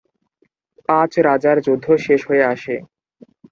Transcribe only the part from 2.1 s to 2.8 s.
হয়ে আসে।